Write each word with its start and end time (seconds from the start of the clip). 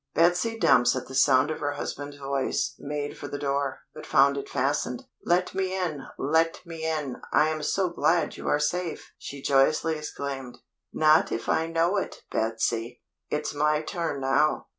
Betsy 0.15 0.57
Dumps 0.57 0.95
at 0.95 1.05
the 1.05 1.13
sound 1.13 1.51
of 1.51 1.59
her 1.59 1.73
husband's 1.73 2.17
voice, 2.17 2.73
made 2.79 3.15
for 3.19 3.27
the 3.27 3.37
door, 3.37 3.81
but 3.93 4.03
found 4.07 4.35
it 4.35 4.49
fastened. 4.49 5.05
"Let 5.25 5.53
me 5.53 5.77
in! 5.77 6.07
Let 6.17 6.65
me 6.65 6.83
in! 6.87 7.21
I 7.31 7.49
am 7.49 7.61
so 7.61 7.89
glad 7.89 8.35
you 8.35 8.47
are 8.47 8.57
safe!" 8.57 9.11
she 9.19 9.43
joyously 9.43 9.95
exclaimed. 9.99 10.57
"Not 10.91 11.31
if 11.31 11.47
I 11.47 11.67
know 11.67 11.97
it, 11.97 12.23
Betsy. 12.31 13.03
It's 13.29 13.53
my 13.53 13.83
turn 13.83 14.21
now. 14.21 14.69